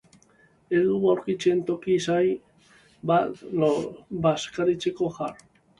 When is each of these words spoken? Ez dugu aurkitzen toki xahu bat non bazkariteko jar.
Ez 0.77 0.79
dugu 0.85 1.11
aurkitzen 1.11 1.61
toki 1.69 1.99
xahu 2.07 2.33
bat 3.13 3.47
non 3.61 3.89
bazkariteko 4.27 5.17
jar. 5.23 5.43